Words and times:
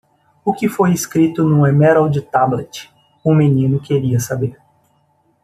"O 0.43 0.51
que 0.51 0.67
foi 0.67 0.93
escrito 0.93 1.43
no 1.43 1.67
Emerald 1.67 2.19
Tablet?" 2.23 2.89
o 3.23 3.35
menino 3.35 3.79
queria 3.79 4.19
saber. 4.19 4.57